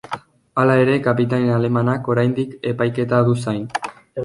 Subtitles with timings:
[0.61, 3.65] Hala ere, kapitain alemanak oraindik epaiketa du zain.